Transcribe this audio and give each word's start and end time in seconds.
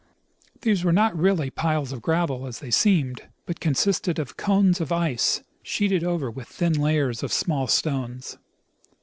These 0.61 0.83
were 0.83 0.91
not 0.91 1.15
really 1.15 1.51
piles 1.51 1.91
of 1.91 2.01
gravel, 2.01 2.47
as 2.47 2.57
they 2.57 2.71
seemed, 2.71 3.27
but 3.45 3.59
consisted 3.59 4.17
of 4.17 4.35
cones 4.35 4.81
of 4.81 4.91
ice, 4.91 5.43
sheeted 5.61 6.03
over 6.03 6.31
with 6.31 6.47
thin 6.47 6.73
layers 6.73 7.21
of 7.21 7.31
small 7.31 7.67
stones. 7.67 8.39